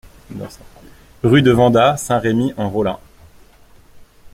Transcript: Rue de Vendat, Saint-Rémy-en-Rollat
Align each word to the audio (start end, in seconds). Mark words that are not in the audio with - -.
Rue 1.21 1.43
de 1.43 1.51
Vendat, 1.51 1.95
Saint-Rémy-en-Rollat 1.95 2.99